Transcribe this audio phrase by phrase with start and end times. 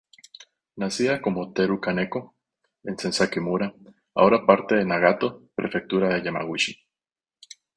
[0.77, 2.33] Nacida como Teru Kaneko
[2.85, 3.75] en Senzaki-mura,
[4.15, 6.73] ahora parte de Nagato, Prefectura de Yamaguchi.